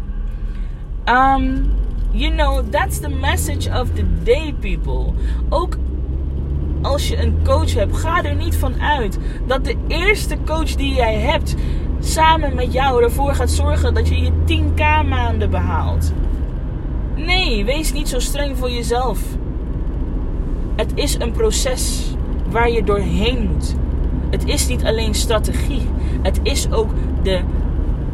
Um, 1.06 1.71
you 2.12 2.30
know, 2.30 2.62
that's 2.71 3.00
the 3.00 3.09
message 3.09 3.68
of 3.68 3.94
the 3.94 4.04
day, 4.25 4.54
people. 4.61 5.14
Ook 5.50 5.76
als 6.84 7.08
je 7.08 7.22
een 7.22 7.36
coach 7.44 7.74
hebt, 7.74 7.96
ga 7.96 8.22
er 8.22 8.34
niet 8.34 8.56
van 8.56 8.82
uit 8.82 9.18
dat 9.46 9.64
de 9.64 9.76
eerste 9.88 10.36
coach 10.46 10.74
die 10.74 10.94
jij 10.94 11.14
hebt 11.14 11.54
samen 12.00 12.54
met 12.54 12.72
jou 12.72 13.02
ervoor 13.02 13.34
gaat 13.34 13.50
zorgen 13.50 13.94
dat 13.94 14.08
je 14.08 14.20
je 14.20 14.30
10k 14.46 15.08
maanden 15.08 15.50
behaalt. 15.50 16.12
Nee, 17.14 17.64
wees 17.64 17.92
niet 17.92 18.08
zo 18.08 18.18
streng 18.18 18.56
voor 18.56 18.70
jezelf. 18.70 19.20
Het 20.76 20.92
is 20.94 21.18
een 21.18 21.32
proces 21.32 22.14
waar 22.50 22.70
je 22.70 22.84
doorheen 22.84 23.50
moet. 23.52 23.74
Het 24.30 24.44
is 24.44 24.68
niet 24.68 24.84
alleen 24.84 25.14
strategie, 25.14 25.88
het 26.22 26.40
is 26.42 26.70
ook 26.70 26.90
de 27.22 27.40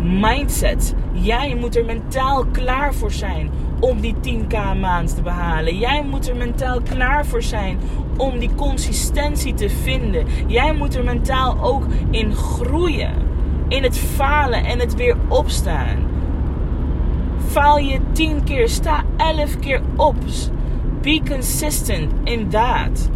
mindset. 0.00 0.94
Jij 1.12 1.54
moet 1.54 1.76
er 1.76 1.84
mentaal 1.84 2.46
klaar 2.52 2.94
voor 2.94 3.12
zijn 3.12 3.50
om 3.80 4.00
die 4.00 4.14
10k 4.14 4.80
maand 4.80 5.14
te 5.14 5.22
behalen. 5.22 5.78
Jij 5.78 6.04
moet 6.04 6.28
er 6.28 6.36
mentaal 6.36 6.80
klaar 6.80 7.26
voor 7.26 7.42
zijn 7.42 7.78
om 8.20 8.38
die 8.38 8.54
consistentie 8.54 9.54
te 9.54 9.70
vinden. 9.70 10.26
Jij 10.46 10.72
moet 10.72 10.96
er 10.96 11.04
mentaal 11.04 11.56
ook 11.62 11.84
in 12.10 12.34
groeien. 12.34 13.12
In 13.68 13.82
het 13.82 13.98
falen 13.98 14.64
en 14.64 14.78
het 14.78 14.94
weer 14.94 15.16
opstaan. 15.28 15.98
Faal 17.46 17.78
je 17.78 17.98
10 18.12 18.44
keer, 18.44 18.68
sta 18.68 19.04
11 19.16 19.58
keer 19.58 19.80
op. 19.96 20.14
Be 21.02 21.20
consistent 21.28 22.12
in 22.24 22.48
that. 22.48 23.10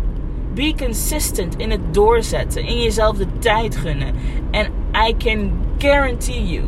Be 0.54 0.74
consistent 0.78 1.56
in 1.56 1.70
het 1.70 1.94
doorzetten. 1.94 2.66
In 2.66 2.82
jezelf 2.82 3.16
de 3.16 3.26
tijd 3.38 3.76
gunnen. 3.76 4.14
And 4.50 4.68
I 5.08 5.14
can 5.16 5.52
guarantee 5.78 6.46
you 6.46 6.62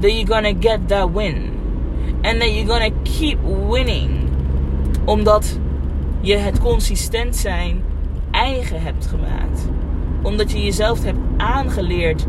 that 0.00 0.10
you're 0.10 0.34
gonna 0.34 0.54
get 0.60 0.88
that 0.88 1.12
win. 1.12 1.50
And 2.22 2.40
that 2.40 2.54
you're 2.54 2.66
gonna 2.66 2.94
keep 3.02 3.38
winning. 3.68 4.10
Omdat 5.04 5.58
je 6.22 6.36
het 6.36 6.60
consistent 6.60 7.36
zijn 7.36 7.82
eigen 8.30 8.82
hebt 8.82 9.06
gemaakt. 9.06 9.68
Omdat 10.22 10.50
je 10.50 10.64
jezelf 10.64 11.04
hebt 11.04 11.18
aangeleerd 11.36 12.26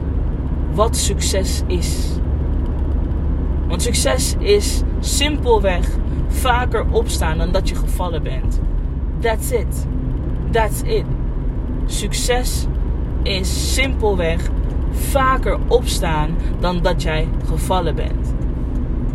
wat 0.74 0.98
succes 0.98 1.62
is. 1.68 2.10
Want 3.68 3.82
succes 3.82 4.36
is 4.40 4.82
simpelweg 5.00 5.88
vaker 6.28 6.86
opstaan 6.92 7.38
dan 7.38 7.52
dat 7.52 7.70
je 7.70 7.76
gevallen 7.76 8.24
bent. 8.24 8.62
That's 9.20 9.52
it. 9.52 9.88
That's 10.52 10.82
it. 10.82 11.06
Succes 11.86 12.66
is 13.24 13.74
simpelweg 13.74 14.50
vaker 14.92 15.58
opstaan 15.68 16.38
dan 16.60 16.82
dat 16.82 17.02
jij 17.02 17.28
gevallen 17.46 17.96
bent. 17.96 18.34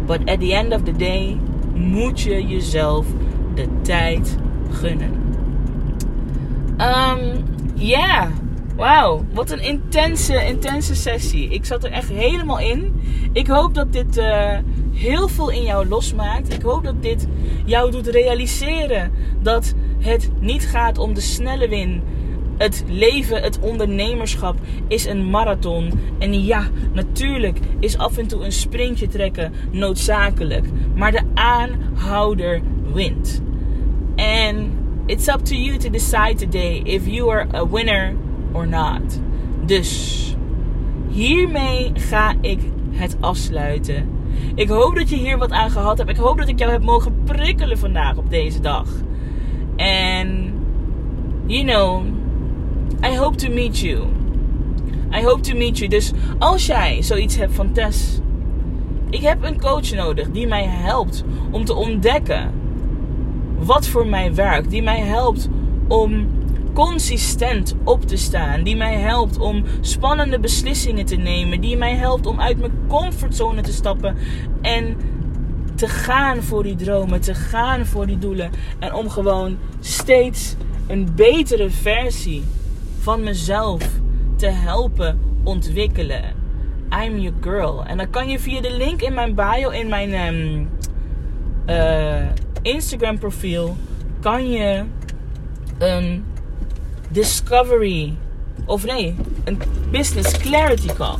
But 0.06 0.18
at 0.18 0.40
the 0.40 0.54
end 0.54 0.72
of 0.72 0.82
the 0.82 0.96
day 0.96 1.38
moet 1.74 2.20
je 2.20 2.46
jezelf 2.46 3.06
de 3.54 3.68
tijd 3.82 4.38
gunnen. 4.70 5.10
Um, 6.78 7.44
ja, 7.74 8.28
wauw. 8.76 9.24
Wat 9.32 9.50
een 9.50 9.62
intense, 9.62 10.46
intense 10.46 10.94
sessie. 10.94 11.48
Ik 11.48 11.64
zat 11.64 11.84
er 11.84 11.90
echt 11.90 12.08
helemaal 12.08 12.58
in. 12.58 13.00
Ik 13.32 13.46
hoop 13.46 13.74
dat 13.74 13.92
dit 13.92 14.16
uh, 14.16 14.56
heel 14.92 15.28
veel 15.28 15.50
in 15.50 15.62
jou 15.62 15.88
losmaakt. 15.88 16.52
Ik 16.52 16.62
hoop 16.62 16.84
dat 16.84 17.02
dit 17.02 17.26
jou 17.64 17.90
doet 17.90 18.06
realiseren 18.06 19.12
dat 19.42 19.74
het 19.98 20.30
niet 20.40 20.66
gaat 20.66 20.98
om 20.98 21.14
de 21.14 21.20
snelle 21.20 21.68
win. 21.68 22.02
Het 22.56 22.84
leven, 22.88 23.42
het 23.42 23.58
ondernemerschap 23.60 24.56
is 24.88 25.06
een 25.06 25.30
marathon. 25.30 25.92
En 26.18 26.44
ja, 26.44 26.68
natuurlijk 26.92 27.58
is 27.78 27.98
af 27.98 28.18
en 28.18 28.26
toe 28.26 28.44
een 28.44 28.52
sprintje 28.52 29.08
trekken 29.08 29.52
noodzakelijk. 29.70 30.66
Maar 30.94 31.12
de 31.12 31.22
aanhouder 31.34 32.60
wint. 32.92 33.42
En 34.28 34.72
it's 35.06 35.28
up 35.28 35.44
to 35.44 35.54
you 35.54 35.78
to 35.78 35.88
decide 35.88 36.38
today 36.38 36.82
if 36.84 37.06
you 37.06 37.30
are 37.30 37.46
a 37.54 37.64
winner 37.64 38.14
or 38.52 38.66
not. 38.66 39.20
Dus 39.64 40.36
hiermee 41.08 41.92
ga 41.94 42.34
ik 42.40 42.60
het 42.90 43.16
afsluiten. 43.20 44.08
Ik 44.54 44.68
hoop 44.68 44.94
dat 44.94 45.08
je 45.08 45.16
hier 45.16 45.38
wat 45.38 45.50
aan 45.50 45.70
gehad 45.70 45.98
hebt. 45.98 46.10
Ik 46.10 46.16
hoop 46.16 46.38
dat 46.38 46.48
ik 46.48 46.58
jou 46.58 46.70
heb 46.70 46.82
mogen 46.82 47.22
prikkelen 47.24 47.78
vandaag 47.78 48.16
op 48.16 48.30
deze 48.30 48.60
dag. 48.60 48.88
En, 49.76 50.54
you 51.46 51.64
know, 51.64 52.02
I 53.12 53.16
hope 53.16 53.36
to 53.36 53.52
meet 53.52 53.78
you. 53.78 54.02
I 55.12 55.22
hope 55.22 55.40
to 55.40 55.56
meet 55.56 55.78
you. 55.78 55.90
Dus 55.90 56.12
als 56.38 56.66
jij 56.66 57.02
zoiets 57.02 57.36
hebt 57.36 57.54
van 57.54 57.72
Tess, 57.72 58.20
ik 59.10 59.20
heb 59.20 59.42
een 59.42 59.60
coach 59.60 59.94
nodig 59.94 60.30
die 60.30 60.46
mij 60.46 60.64
helpt 60.64 61.24
om 61.50 61.64
te 61.64 61.74
ontdekken 61.74 62.58
wat 63.58 63.86
voor 63.86 64.06
mij 64.06 64.34
werkt. 64.34 64.70
Die 64.70 64.82
mij 64.82 65.00
helpt 65.00 65.48
om 65.88 66.28
consistent 66.72 67.74
op 67.84 68.04
te 68.04 68.16
staan. 68.16 68.62
Die 68.62 68.76
mij 68.76 68.94
helpt 68.94 69.38
om 69.38 69.64
spannende 69.80 70.40
beslissingen 70.40 71.06
te 71.06 71.16
nemen. 71.16 71.60
Die 71.60 71.76
mij 71.76 71.94
helpt 71.94 72.26
om 72.26 72.40
uit 72.40 72.58
mijn 72.58 72.72
comfortzone 72.88 73.60
te 73.60 73.72
stappen. 73.72 74.16
En 74.62 74.96
te 75.74 75.88
gaan 75.88 76.42
voor 76.42 76.62
die 76.62 76.76
dromen. 76.76 77.20
Te 77.20 77.34
gaan 77.34 77.86
voor 77.86 78.06
die 78.06 78.18
doelen. 78.18 78.50
En 78.78 78.94
om 78.94 79.08
gewoon 79.08 79.58
steeds 79.80 80.54
een 80.86 81.08
betere 81.14 81.70
versie 81.70 82.44
van 82.98 83.22
mezelf 83.22 83.90
te 84.36 84.46
helpen 84.46 85.20
ontwikkelen. 85.44 86.22
I'm 87.04 87.18
your 87.18 87.36
girl. 87.40 87.84
En 87.84 87.96
dan 87.96 88.10
kan 88.10 88.28
je 88.28 88.38
via 88.38 88.60
de 88.60 88.72
link 88.72 89.02
in 89.02 89.14
mijn 89.14 89.34
bio, 89.34 89.68
in 89.70 89.88
mijn 89.88 90.14
um, 90.14 90.68
uh, 91.66 92.26
Instagram 92.68 93.18
profiel, 93.18 93.76
kan 94.20 94.50
je 94.50 94.84
een 95.78 96.24
discovery, 97.10 98.14
of 98.66 98.84
nee, 98.84 99.14
een 99.44 99.58
business 99.90 100.38
clarity 100.38 100.92
call 100.92 101.18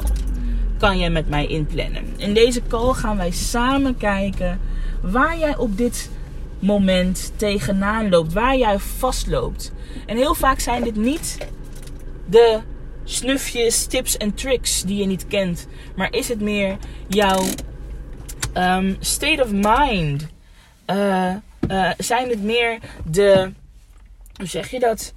kan 0.79 0.99
je 0.99 1.11
met 1.11 1.29
mij 1.29 1.47
inplannen. 1.47 2.05
In 2.17 2.35
deze 2.35 2.63
call 2.69 2.93
gaan 2.93 3.17
wij 3.17 3.31
samen 3.31 3.97
kijken 3.97 4.61
waar 5.03 5.39
jij 5.39 5.57
op 5.57 5.77
dit 5.77 6.11
moment 6.59 7.33
tegenaan 7.37 8.09
loopt, 8.09 8.33
waar 8.33 8.57
jij 8.57 8.79
vastloopt. 8.79 9.73
En 10.07 10.17
heel 10.17 10.35
vaak 10.35 10.61
zijn 10.61 10.85
dit 10.85 10.97
niet 10.97 11.39
de 12.27 12.61
snufjes, 13.05 13.87
tips 13.87 14.17
en 14.17 14.35
tricks 14.35 14.83
die 14.83 14.97
je 14.97 15.07
niet 15.07 15.27
kent, 15.27 15.67
maar 15.97 16.13
is 16.13 16.29
het 16.29 16.41
meer 16.41 16.77
jouw 17.07 17.45
um, 18.55 18.97
state 19.01 19.43
of 19.43 19.53
mind? 19.53 20.29
Uh, 20.91 21.35
uh, 21.69 21.91
zijn 21.99 22.29
het 22.29 22.43
meer 22.43 22.79
de, 23.05 23.53
hoe 24.37 24.47
zeg 24.47 24.71
je 24.71 24.79
dat? 24.79 25.15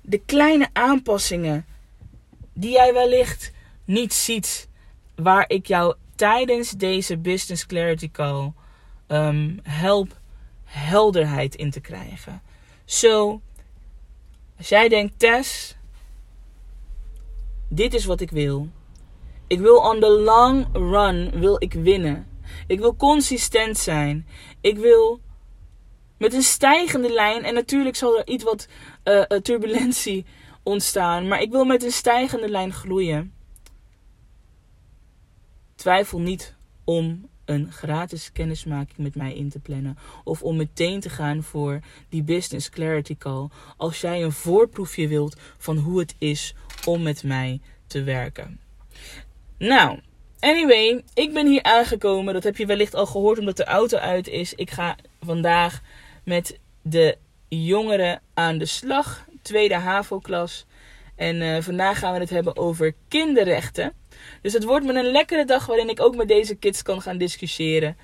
De 0.00 0.18
kleine 0.18 0.68
aanpassingen 0.72 1.66
die 2.52 2.70
jij 2.70 2.92
wellicht 2.92 3.52
niet 3.84 4.14
ziet, 4.14 4.68
waar 5.14 5.44
ik 5.48 5.66
jou 5.66 5.94
tijdens 6.14 6.70
deze 6.70 7.16
Business 7.16 7.66
Clarity 7.66 8.10
Call 8.10 8.52
um, 9.08 9.60
help 9.62 10.20
helderheid 10.64 11.54
in 11.54 11.70
te 11.70 11.80
krijgen. 11.80 12.42
Zo, 12.84 13.40
als 14.58 14.68
jij 14.68 14.88
denkt, 14.88 15.18
Tess, 15.18 15.76
dit 17.68 17.94
is 17.94 18.04
wat 18.04 18.20
ik 18.20 18.30
wil. 18.30 18.68
Ik 19.46 19.58
wil 19.58 19.76
on 19.76 20.00
the 20.00 20.10
long 20.10 20.66
run 20.72 21.30
wil 21.40 21.56
ik 21.58 21.72
winnen. 21.72 22.26
Ik 22.66 22.78
wil 22.78 22.96
consistent 22.96 23.78
zijn. 23.78 24.26
Ik 24.60 24.78
wil 24.78 25.20
met 26.18 26.34
een 26.34 26.42
stijgende 26.42 27.12
lijn. 27.12 27.44
En 27.44 27.54
natuurlijk 27.54 27.96
zal 27.96 28.18
er 28.18 28.28
iets 28.28 28.44
wat 28.44 28.68
uh, 29.04 29.22
turbulentie 29.22 30.24
ontstaan. 30.62 31.28
Maar 31.28 31.40
ik 31.40 31.50
wil 31.50 31.64
met 31.64 31.84
een 31.84 31.92
stijgende 31.92 32.48
lijn 32.48 32.72
groeien. 32.72 33.32
Twijfel 35.74 36.20
niet 36.20 36.54
om 36.84 37.28
een 37.44 37.72
gratis 37.72 38.32
kennismaking 38.32 38.98
met 38.98 39.14
mij 39.14 39.34
in 39.34 39.48
te 39.48 39.58
plannen. 39.58 39.98
Of 40.24 40.42
om 40.42 40.56
meteen 40.56 41.00
te 41.00 41.10
gaan 41.10 41.42
voor 41.42 41.80
die 42.08 42.22
Business 42.22 42.70
Clarity 42.70 43.16
Call. 43.16 43.48
Als 43.76 44.00
jij 44.00 44.22
een 44.22 44.32
voorproefje 44.32 45.08
wilt 45.08 45.36
van 45.58 45.76
hoe 45.76 45.98
het 45.98 46.14
is 46.18 46.54
om 46.84 47.02
met 47.02 47.22
mij 47.22 47.60
te 47.86 48.02
werken. 48.02 48.60
Nou, 49.58 50.00
anyway, 50.46 51.02
ik 51.14 51.32
ben 51.32 51.46
hier 51.46 51.62
aangekomen. 51.62 52.34
Dat 52.34 52.44
heb 52.44 52.56
je 52.56 52.66
wellicht 52.66 52.94
al 52.94 53.06
gehoord 53.06 53.38
omdat 53.38 53.56
de 53.56 53.64
auto 53.64 53.98
uit 53.98 54.28
is. 54.28 54.54
Ik 54.54 54.70
ga 54.70 54.96
vandaag 55.20 55.80
met 56.24 56.58
de 56.82 57.16
jongeren 57.48 58.22
aan 58.34 58.58
de 58.58 58.66
slag. 58.66 59.26
Tweede 59.42 59.74
HAVO-klas. 59.74 60.66
En 61.16 61.36
uh, 61.36 61.60
vandaag 61.60 61.98
gaan 61.98 62.12
we 62.12 62.18
het 62.20 62.30
hebben 62.30 62.56
over 62.56 62.94
kinderrechten. 63.08 63.92
Dus 64.42 64.52
het 64.52 64.64
wordt 64.64 64.86
me 64.86 64.94
een 64.94 65.10
lekkere 65.10 65.44
dag 65.44 65.66
waarin 65.66 65.88
ik 65.88 66.00
ook 66.00 66.16
met 66.16 66.28
deze 66.28 66.54
kids 66.54 66.82
kan 66.82 67.02
gaan 67.02 67.18
discussiëren. 67.18 67.96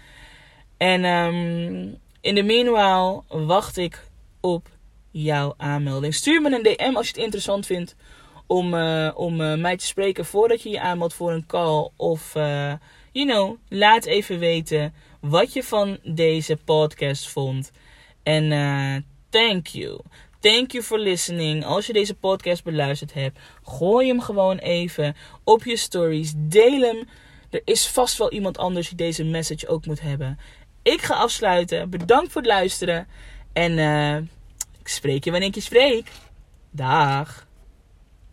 En 0.77 1.05
um, 1.05 1.99
in 2.21 2.35
de 2.35 2.43
meanwhile 2.43 3.23
wacht 3.47 3.77
ik 3.77 4.03
op 4.41 4.69
jouw 5.11 5.55
aanmelding. 5.57 6.15
Stuur 6.15 6.43
me 6.43 6.55
een 6.55 6.63
DM 6.63 6.97
als 6.97 7.07
je 7.07 7.13
het 7.13 7.25
interessant 7.25 7.67
vindt 7.67 7.97
om, 8.53 8.75
uh, 8.75 9.11
om 9.15 9.41
uh, 9.41 9.55
mij 9.55 9.77
te 9.77 9.87
spreken 9.87 10.25
voordat 10.25 10.63
je 10.63 10.69
je 10.69 10.81
aanmeldt 10.81 11.15
voor 11.15 11.33
een 11.33 11.47
call. 11.47 11.91
Of, 11.97 12.35
uh, 12.35 12.73
you 13.13 13.27
know, 13.27 13.57
laat 13.69 14.05
even 14.05 14.39
weten 14.39 14.95
wat 15.21 15.53
je 15.53 15.63
van 15.63 15.99
deze 16.03 16.57
podcast 16.65 17.29
vond. 17.29 17.71
En 18.23 18.49
thank 19.31 19.67
you. 19.67 20.01
Thank 20.41 20.71
you 20.71 20.85
for 20.85 20.99
listening. 20.99 21.65
Als 21.65 21.87
je 21.87 21.93
deze 21.93 22.15
podcast 22.15 22.65
beluisterd 22.65 23.15
hebt, 23.15 23.39
gooi 23.63 24.09
hem 24.09 24.21
gewoon 24.21 24.57
even 24.57 25.17
op 25.45 25.65
je 25.65 25.77
stories. 25.77 26.33
Deel 26.37 26.81
hem. 26.81 27.09
Er 27.51 27.61
is 27.65 27.87
vast 27.87 28.19
wel 28.19 28.33
iemand 28.33 28.59
anders 28.59 28.89
die 28.89 28.97
deze 28.97 29.25
message 29.25 29.69
ook 29.69 29.87
moet 29.87 30.01
hebben. 30.01 30.39
Ik 30.83 31.03
ga 31.03 31.15
afsluiten. 31.15 31.91
Bedankt 31.91 32.33
voor 32.33 32.43
het 32.43 32.51
luisteren. 32.51 33.07
En 33.53 33.79
ik 34.81 34.89
spreek 34.89 35.25
je 35.25 35.31
wanneer 35.31 35.49
ik 35.49 35.55
je 35.55 35.61
spreek. 35.61 36.11
Dag. 36.71 37.51